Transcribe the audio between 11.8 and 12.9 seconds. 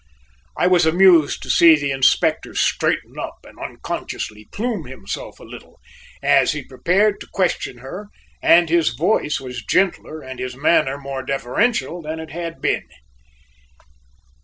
than it had been.